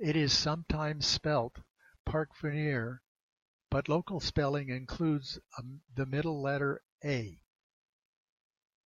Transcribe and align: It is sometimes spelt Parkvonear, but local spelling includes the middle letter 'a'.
It 0.00 0.16
is 0.16 0.36
sometimes 0.36 1.06
spelt 1.06 1.60
Parkvonear, 2.04 3.02
but 3.70 3.88
local 3.88 4.18
spelling 4.18 4.68
includes 4.68 5.38
the 5.94 6.06
middle 6.06 6.42
letter 6.42 6.82
'a'. 7.04 7.40